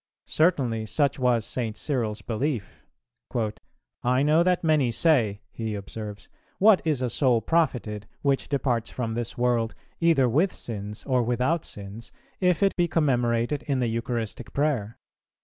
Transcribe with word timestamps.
Certainly 0.25 0.87
such 0.87 1.19
was 1.19 1.45
St. 1.45 1.77
Cyril's 1.77 2.23
belief: 2.23 2.87
"I 4.03 4.23
know 4.23 4.41
that 4.41 4.63
many 4.63 4.89
say," 4.89 5.41
he 5.51 5.75
observes, 5.75 6.27
"what 6.57 6.81
is 6.83 7.03
a 7.03 7.09
soul 7.11 7.39
profited, 7.39 8.07
which 8.23 8.49
departs 8.49 8.89
from 8.89 9.13
this 9.13 9.37
world 9.37 9.75
either 9.99 10.27
with 10.27 10.51
sins 10.55 11.03
or 11.05 11.21
without 11.21 11.65
sins, 11.65 12.11
if 12.39 12.63
it 12.63 12.75
be 12.75 12.87
commemorated 12.87 13.61
in 13.67 13.79
the 13.79 13.89
[Eucharistic] 13.89 14.53
Prayer? 14.53 14.97